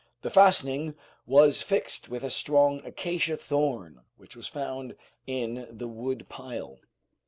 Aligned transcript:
The 0.23 0.31
fastening 0.31 0.95
was 1.27 1.61
fixed 1.61 2.09
with 2.09 2.23
a 2.23 2.31
strong 2.31 2.83
acacia 2.83 3.37
thorn 3.37 4.01
which 4.17 4.35
was 4.35 4.47
found 4.47 4.95
in 5.27 5.67
the 5.69 5.87
wood 5.87 6.27
pile. 6.27 6.79